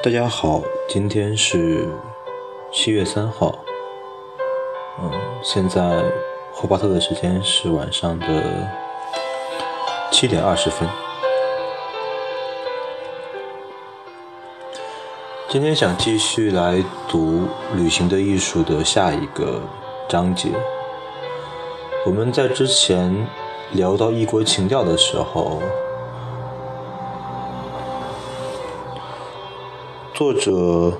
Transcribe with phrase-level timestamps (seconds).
[0.00, 1.86] 大家好，今天是
[2.72, 3.54] 七月三号。
[5.00, 5.10] 嗯，
[5.42, 6.02] 现在
[6.54, 8.26] 霍巴特的时间是晚上的
[10.10, 11.07] 七点二十分。
[15.50, 19.62] 今天想继续来读《旅行的艺术》的下一个
[20.06, 20.50] 章节。
[22.04, 23.26] 我们在之前
[23.72, 25.62] 聊到异国情调的时候。
[30.12, 30.92] 作者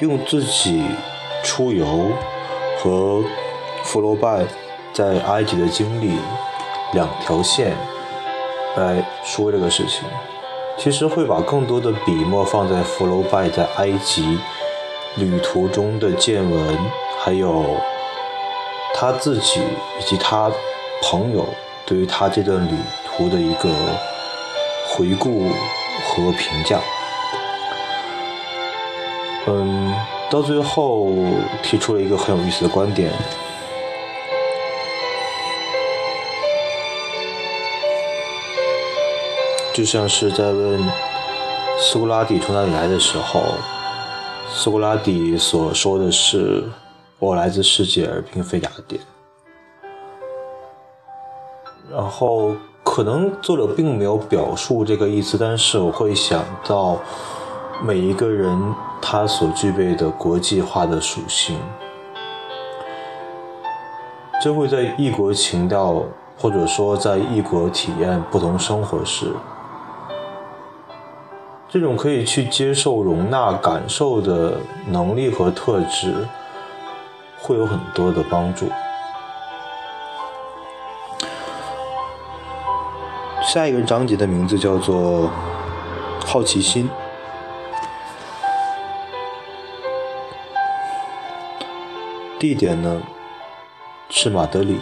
[0.00, 0.84] 用自己
[1.44, 2.10] 出游
[2.80, 3.22] 和
[3.84, 4.44] 弗罗拜
[4.92, 6.16] 在埃及的经历
[6.94, 7.76] 两条线
[8.76, 10.02] 来说这个事情，
[10.78, 14.38] 其实会把更多的笔墨放在福楼拜在埃及
[15.16, 16.78] 旅途中的见闻，
[17.20, 17.64] 还有
[18.94, 19.60] 他自己
[20.00, 20.50] 以及他
[21.02, 21.46] 朋友
[21.86, 22.74] 对于他这段旅
[23.06, 23.68] 途的一个
[24.88, 25.50] 回顾。
[26.04, 26.80] 和评价，
[29.46, 29.94] 嗯，
[30.28, 31.12] 到最后
[31.62, 33.12] 提出了一个很有意思的观点，
[39.72, 40.80] 就像是在问
[41.78, 43.42] 苏格拉底从哪里来的时候，
[44.48, 46.64] 苏格拉底所说的是
[47.18, 49.00] “我来自世界，而并非雅典”，
[51.90, 52.52] 然后。
[52.84, 56.98] 可能作者并没有表述这个意思，但是我会想到
[57.80, 61.56] 每一个人他所具备的国际化的属性，
[64.42, 66.02] 这会在异国情调
[66.36, 69.32] 或者说在异国体验不同生活时，
[71.72, 76.28] 这种可以去接受、容纳、感受的能力和特质，
[77.40, 78.70] 会有很多的帮助。
[83.42, 85.30] 下一个章节的名字叫做
[86.26, 86.90] “好奇心”。
[92.38, 93.00] 地点呢
[94.10, 94.78] 是马德里。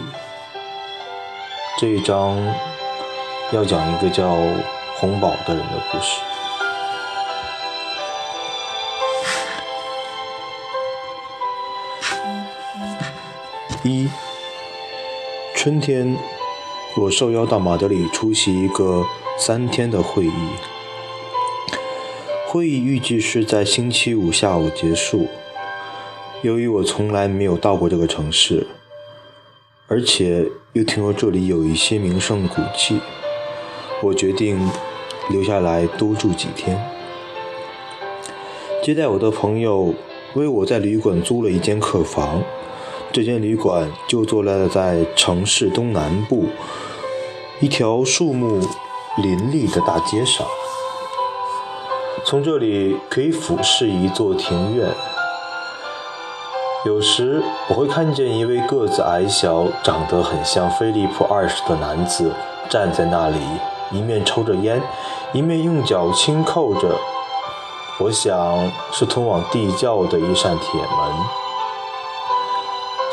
[1.79, 2.37] 这一章
[3.53, 4.35] 要讲一个叫
[4.97, 6.19] 洪堡的人的故事。
[13.83, 14.07] 一
[15.55, 16.15] 春天。
[16.97, 19.07] 我受邀到马德里出席一个
[19.39, 20.31] 三天的会议，
[22.47, 25.27] 会议预计是在星期五下午结束。
[26.41, 28.67] 由于我从来没有到过这个城市，
[29.87, 32.99] 而且又听说这里有一些名胜古迹，
[34.03, 34.69] 我决定
[35.29, 36.77] 留下来多住几天。
[38.83, 39.95] 接待我的朋友
[40.35, 42.43] 为我在旅馆租了一间客房。
[43.13, 46.45] 这间旅馆就坐落在城市东南部
[47.59, 48.61] 一条树木
[49.21, 50.47] 林立的大街上，
[52.25, 54.87] 从这里可以俯视一座庭院。
[56.85, 62.33] 有时我会看见一位个子矮小、长得很像菲利普二世的男子
[62.69, 63.39] 站在那里，
[63.91, 64.81] 一面抽着烟，
[65.33, 66.95] 一面用脚轻扣着，
[67.99, 71.40] 我想是通往地窖的一扇铁门。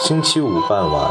[0.00, 1.10] 星期五傍晚，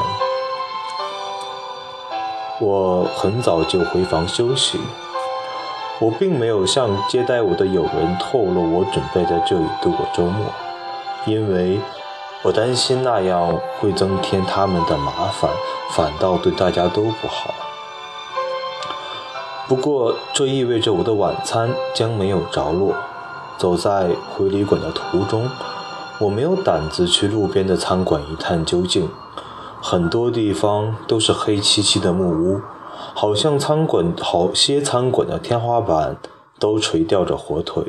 [2.61, 4.79] 我很早就回房休息。
[5.99, 10.45] 我并没有向接待我的友人透露我准备在这里度过周末，
[11.25, 11.81] 因为
[12.43, 15.51] 我担心那样会增添他们的麻烦，
[15.91, 17.53] 反倒对大家都不好。
[19.67, 22.95] 不过，这意味着我的晚餐将没有着落。
[23.57, 25.49] 走在回旅馆的途中。
[26.19, 29.07] 我没有胆子去路边的餐馆一探究竟，
[29.81, 32.61] 很多地方都是黑漆漆的木屋，
[33.13, 36.17] 好像餐馆好些餐馆的天花板
[36.57, 37.83] 都垂吊着火腿。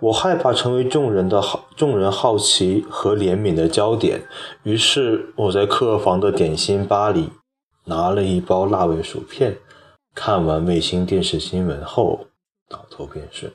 [0.00, 4.22] 我害怕成为众人的好众人好奇和怜悯的焦点，
[4.62, 7.30] 于是我在客房的点心吧里
[7.84, 9.56] 拿了一包辣味薯片，
[10.14, 12.26] 看完卫星电视新闻后
[12.68, 13.50] 倒头便睡。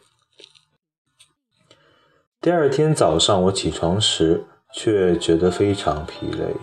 [2.46, 6.56] 第二天早上，我起床时却觉得非常疲累，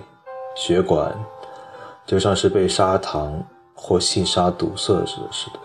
[0.54, 1.12] 血管
[2.06, 3.42] 就像是被砂糖
[3.74, 5.58] 或细沙堵塞着似的。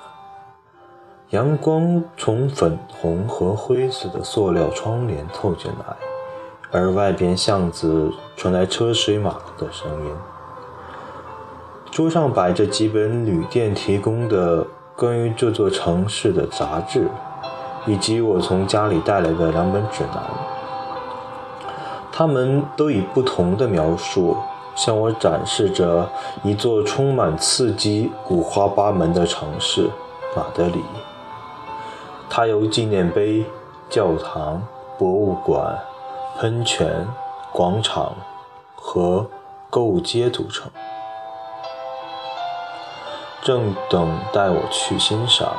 [1.29, 5.95] 阳光从粉红和灰色的塑料窗帘透进来，
[6.71, 10.11] 而外边巷子传来车水马龙的声音。
[11.91, 14.65] 桌上摆着几本旅店提供的
[14.95, 17.07] 关于这座城市的杂志。
[17.87, 20.21] 以及我从家里带来的两本指南，
[22.11, 24.37] 他们都以不同的描述
[24.75, 26.07] 向我展示着
[26.43, 29.89] 一座充满刺激、五花八门的城市——
[30.35, 30.83] 马德里。
[32.29, 33.45] 它由纪念碑、
[33.89, 34.61] 教堂、
[34.97, 35.79] 博物馆、
[36.37, 37.07] 喷泉、
[37.53, 38.13] 广场
[38.75, 39.25] 和
[39.69, 40.69] 购物街组成。
[43.41, 45.53] 正等待我去欣赏。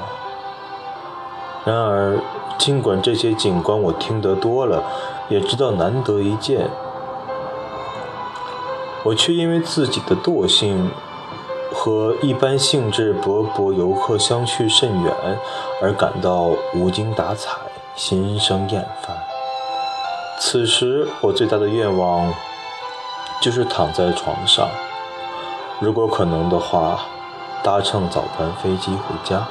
[1.68, 2.18] 然而，
[2.56, 4.82] 尽管这些景观我听得多了，
[5.28, 6.70] 也知道难得一见，
[9.04, 10.90] 我却因为自己的惰性
[11.70, 15.12] 和一般兴致勃勃游客相去甚远，
[15.82, 17.58] 而感到无精打采、
[17.94, 19.14] 心生厌烦。
[20.40, 22.32] 此时，我最大的愿望
[23.42, 24.66] 就是躺在床上，
[25.80, 27.00] 如果可能的话。
[27.60, 29.44] 搭乘早班飞机回家。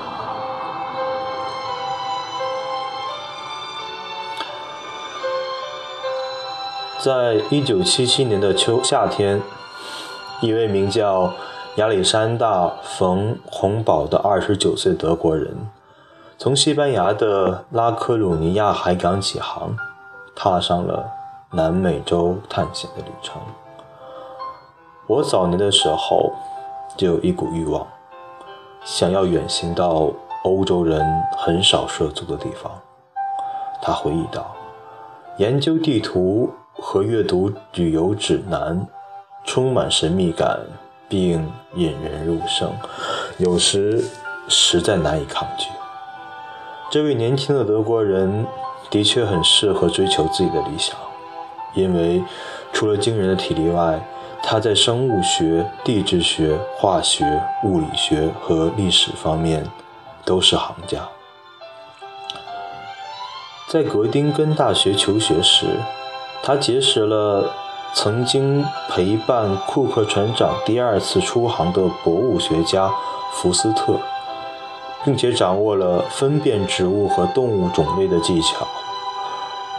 [7.07, 9.41] 在一九七七年的秋夏天，
[10.41, 11.31] 一位名叫
[11.77, 15.55] 亚历山大·冯·洪堡的二十九岁德国人，
[16.37, 19.77] 从西班牙的拉科鲁尼亚海港起航，
[20.35, 21.09] 踏上了
[21.53, 23.41] 南美洲探险的旅程。
[25.07, 26.33] 我早年的时候
[26.97, 27.87] 就有一股欲望。
[28.83, 30.11] 想要远行到
[30.43, 31.01] 欧洲人
[31.37, 32.69] 很少涉足的地方，
[33.81, 34.53] 他回忆道
[35.39, 38.87] ：“研究地图和阅读旅游指南，
[39.45, 40.59] 充满神秘感
[41.09, 42.71] 并引人入胜，
[43.37, 44.03] 有时
[44.47, 45.67] 实在难以抗拒。”
[46.89, 48.45] 这位年轻的德国人
[48.89, 50.95] 的确很适合追求自己的理想，
[51.73, 52.23] 因为
[52.71, 53.99] 除了惊人的体力外，
[54.41, 59.65] 他在生物学、地质学、化学、物理学和历史方面
[60.23, 60.99] 都是行家。
[63.67, 65.65] 在格丁根大学求学时，
[66.43, 67.51] 他结识了
[67.93, 72.91] 曾经陪伴库克船长第二次出航的博物学家
[73.33, 73.99] 福斯特，
[75.03, 78.67] 并且掌握了分辨植物和动物种类的技巧。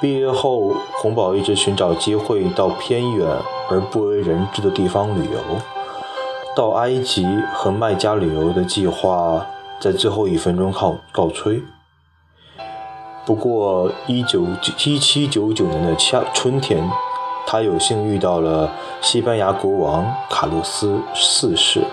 [0.00, 3.28] 毕业后，洪堡一直寻找机会到偏远
[3.70, 5.40] 而不为人知的地方旅游。
[6.54, 9.46] 到埃及和麦加旅游的计划
[9.80, 11.62] 在最后一分钟告告吹。
[13.28, 14.46] 不过，一九
[14.86, 16.82] 一七九九年的夏春天，
[17.46, 18.70] 他有幸遇到了
[19.02, 21.84] 西班牙国王卡洛斯四世，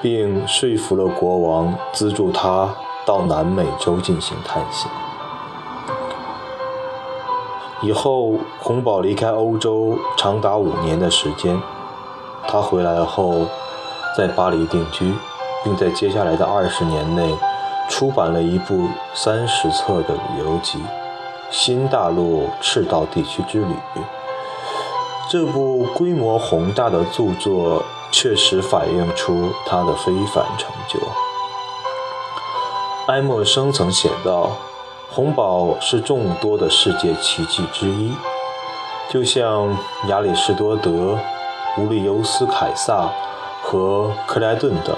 [0.00, 2.72] 并说服了国王资助他
[3.04, 4.88] 到南美洲进行探险。
[7.82, 11.60] 以后，洪堡离开欧洲长达五年的时间。
[12.46, 13.46] 他回来后，
[14.16, 15.12] 在巴黎定居，
[15.64, 17.34] 并在接下来的二十年内
[17.88, 20.78] 出版了一部三十册的旅游集
[21.50, 23.72] 《新大陆赤道地区之旅》。
[25.30, 31.00] 这部规模宏大的著作确实反映出他的非凡成就。
[33.08, 34.52] 埃默生曾写道。
[35.08, 38.12] 洪堡是众多的世界奇迹之一，
[39.08, 39.74] 就像
[40.08, 41.16] 亚里士多德、
[41.78, 43.08] 乌利尤斯·凯撒
[43.62, 44.94] 和克莱顿等，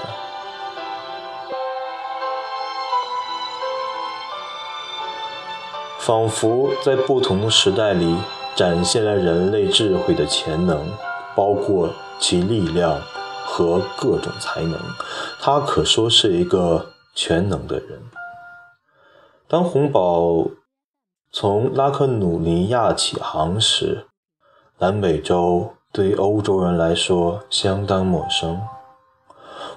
[5.99, 8.15] 仿佛在不同时代里
[8.55, 10.87] 展现了人类智慧的潜能，
[11.35, 12.99] 包括其力量
[13.45, 14.79] 和各种才能。
[15.39, 18.01] 他可说是一个全能的人。
[19.47, 20.47] 当红宝
[21.31, 24.05] 从拉克努尼亚起航时，
[24.79, 28.61] 南美洲对于欧洲人来说相当陌生。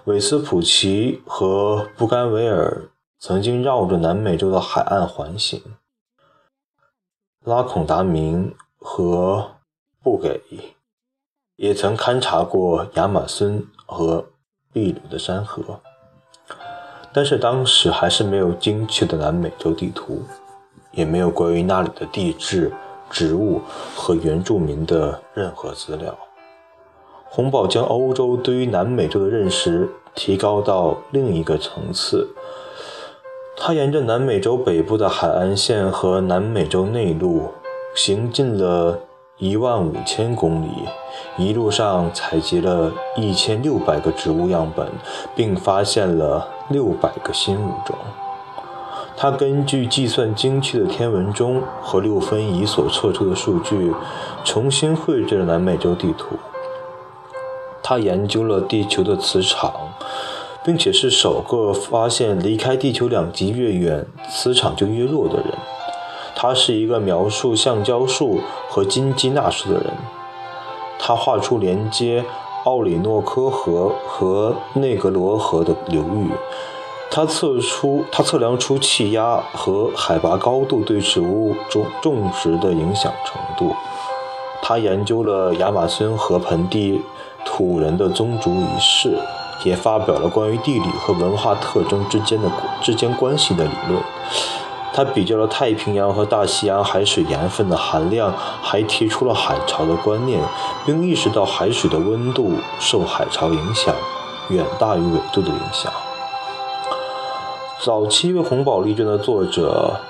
[0.04, 5.62] 韦斯普奇和布甘维尔曾经绕着南美洲的海岸环行，
[7.44, 9.56] 拉孔达明和
[10.00, 10.40] 布给
[11.56, 14.25] 也曾勘察过亚马孙和
[14.72, 15.80] 秘鲁的山河。
[17.12, 20.22] 但是当时还是没有精确的南美洲地图，
[20.92, 22.72] 也没有关于那里的地质、
[23.11, 23.61] 植物
[23.96, 26.16] 和原住民的任何资料。
[27.25, 32.32] 洪堡将欧洲对于南美洲的认识提高到另一个层次。
[33.54, 37.50] 他沿着南美洲北部的海岸线和南美洲内陆
[37.94, 38.99] 行进了
[39.38, 40.68] 一万五千公里。
[41.37, 44.88] 一路上采集了一千六百个植物样本，
[45.37, 47.94] 并发现了六百个新物种。
[49.16, 53.92] 他根据计算精确的天文钟和六分仪所测出的数据，
[54.42, 56.37] 重新绘制了南美洲地图。
[57.82, 59.73] 他研究了地球的磁场，
[60.64, 65.47] 并且是首个发现离开地球两极越远，磁场就越弱的人。
[66.35, 69.92] 他是一个描述橡胶树和金鸡纳树的人。
[70.99, 72.25] 他画出连接
[72.64, 76.31] 奥里诺科河和内格罗河的流域。
[77.11, 83.75] 他测出，他测量出气压和海拔高度对植物种种植的影响程度。
[84.62, 87.02] 他研究了亚马孙河盆地
[87.45, 89.19] 土人的宗族仪式，
[89.64, 92.50] 也发表了关于地理和文化特征之间的
[92.81, 94.02] 之间关系的理论。
[94.95, 100.42] 他比较了太平洋和大西洋海水盐分的含量，还提出了海潮的观念，
[100.85, 103.95] 并意识到海水的温度受海潮影响
[104.50, 105.92] 远大于纬度的影响。
[107.81, 110.00] 早期为红宝丽卷的作者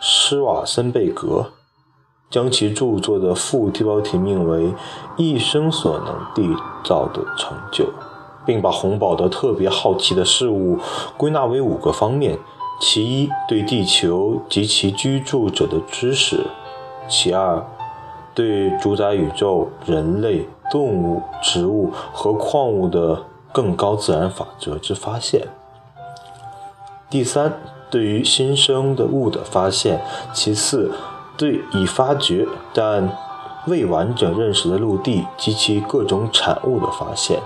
[0.00, 1.52] 施瓦森贝格。
[2.30, 4.66] 将其著作的副标题命为
[5.16, 7.84] 《一生所能缔造的成就》，
[8.48, 10.78] 并把洪堡的特别好奇的事物
[11.18, 12.38] 归纳为五个方面：
[12.80, 16.38] 其一，对地球及其居住者的知识；
[17.06, 17.62] 其二，
[18.32, 25.42] 对主宰宇宙、人类、动物、植物和矿物的更高自然法则之发现；
[27.10, 29.98] 第三，对于新生的物的发现；
[30.32, 30.90] 其四，
[31.36, 33.14] 对已发掘但
[33.66, 37.38] 未完整认识的陆地及其各种产物的发现，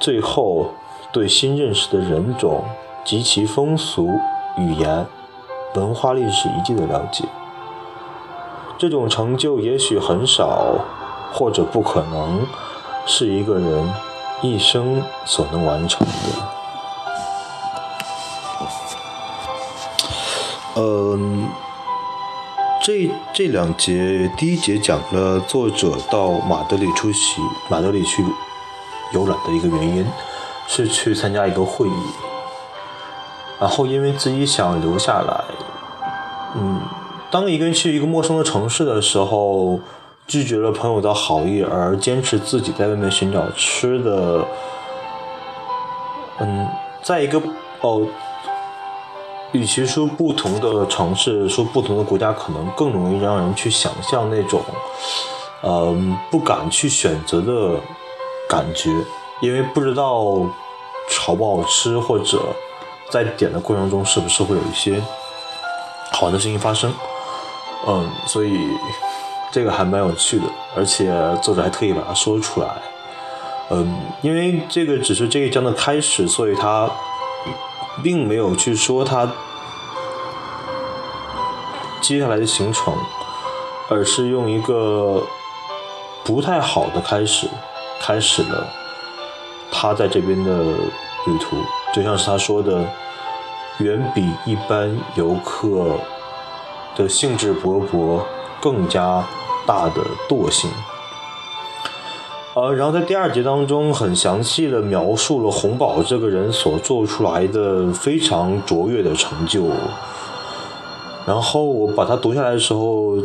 [0.00, 0.72] 最后
[1.12, 2.64] 对新认识的人种
[3.04, 4.18] 及其风俗、
[4.56, 5.06] 语言、
[5.74, 7.24] 文化历史遗迹的了解，
[8.78, 10.76] 这种成就也许很少，
[11.32, 12.46] 或者不可能
[13.06, 13.92] 是一个人
[14.42, 16.12] 一生所能完成的。
[20.76, 21.48] 嗯。
[22.80, 28.24] 这这两节，第一节讲了作者到马德里出席马德里去
[29.12, 30.06] 游览的一个原因，
[30.66, 32.02] 是去参加一个会议。
[33.60, 35.44] 然后因为自己想留下来，
[36.54, 36.80] 嗯，
[37.30, 39.80] 当一个人去一个陌生的城市的时候，
[40.26, 44.44] 拒绝了朋友的好意，而坚持自己在外面寻找吃的，
[46.38, 46.68] 嗯，
[47.02, 47.42] 在一个
[47.80, 48.06] 哦。
[49.52, 54.60] 与其说不同的城市，说不同的国家，可能更容易让人去想象那种，
[55.62, 57.80] 嗯，不敢去选择的
[58.48, 58.90] 感觉，
[59.40, 60.24] 因为不知道
[61.20, 62.38] 好不好吃，或者
[63.10, 65.02] 在点的过程中是不是会有一些
[66.12, 66.92] 好的事情发生，
[67.86, 68.58] 嗯，所以
[69.52, 71.12] 这个还蛮有趣的，而且
[71.42, 72.68] 作者还特意把它说出来，
[73.70, 76.90] 嗯，因为这个只是这一章的开始，所以他。
[78.00, 79.28] 并没有去说他
[82.00, 82.94] 接下来的行程，
[83.90, 85.20] 而是用一个
[86.22, 87.48] 不太好的开始，
[88.00, 88.66] 开始了
[89.70, 91.56] 他在这边的旅途，
[91.94, 92.84] 就像是他说的，
[93.78, 95.98] 远比一般游客
[96.96, 98.22] 的兴致勃勃
[98.60, 99.24] 更加
[99.66, 100.70] 大的惰性。
[102.54, 109.70] 呃，然后在第二节当中，很详细的描述了洪堡这个人所做出来的非常卓越的成就。
[111.24, 113.16] 然后我把它读下来的时候，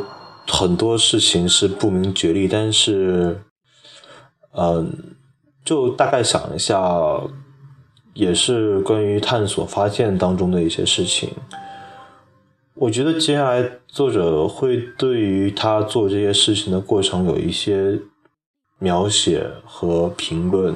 [0.48, 3.42] 很多事情是不明觉厉，但是，
[4.54, 5.16] 嗯，
[5.64, 7.22] 就大概想一下，
[8.14, 11.30] 也是关于探索发现当中的一些事情。
[12.76, 18.00] 我觉得接下来作者会对于他做这些事情的过程有一些。
[18.80, 20.76] 描写和评论，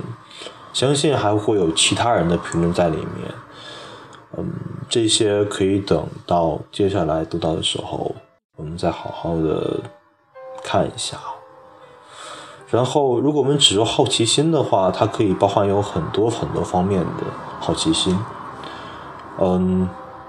[0.72, 3.34] 相信还会有其他人的评论在里面。
[4.38, 4.50] 嗯，
[4.88, 8.15] 这些可以等到接下来读到的时候，
[8.55, 9.81] 我们再好好的
[10.63, 11.17] 看一下。
[12.70, 17.24] 然后，如果我们只说好奇心的话，它可以包含有很多很多方面的
[17.62, 18.20] 好奇心。
[19.40, 19.88] 嗯，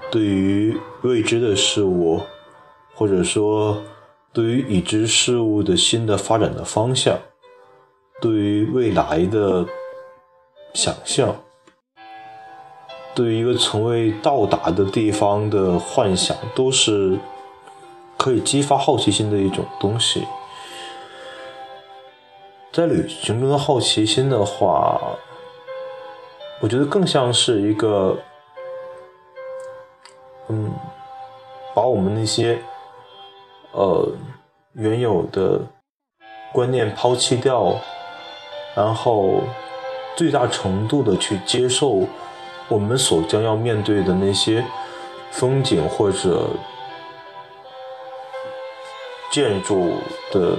[0.09, 2.21] 对于未知的事物，
[2.95, 3.77] 或者说
[4.31, 7.17] 对于已知事物的新的发展的方向。
[8.21, 9.65] 对于未来的
[10.73, 11.35] 想象，
[13.13, 17.19] 对于一个从未到达的地方的幻想，都是
[18.17, 20.23] 可以激发好奇心的一种东西。
[22.71, 24.99] 在旅行中的好奇心的话，
[26.61, 28.17] 我觉得更像是一个，
[30.47, 30.71] 嗯，
[31.73, 32.59] 把我们那些
[33.71, 34.11] 呃
[34.73, 35.61] 原有的
[36.53, 37.75] 观念抛弃掉。
[38.75, 39.41] 然后，
[40.15, 42.03] 最大程度的去接受
[42.69, 44.63] 我们所将要面对的那些
[45.31, 46.47] 风景或者
[49.31, 49.95] 建筑
[50.31, 50.55] 的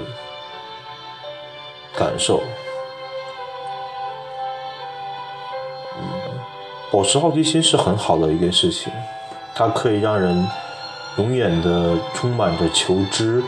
[2.00, 2.42] 感受。
[6.90, 8.90] 保持好奇心是很好的一件事情，
[9.54, 10.48] 它可以让人
[11.18, 13.44] 永远的充满着求知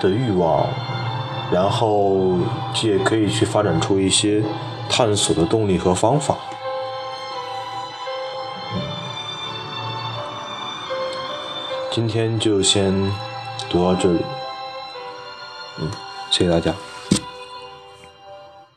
[0.00, 0.66] 的欲望，
[1.50, 2.36] 然后
[2.82, 4.42] 也可以去发展出一些
[4.90, 6.36] 探索的动力和方法。
[11.90, 12.92] 今天就先
[13.70, 14.20] 读到这里，
[15.78, 15.90] 嗯，
[16.30, 16.74] 谢谢大家。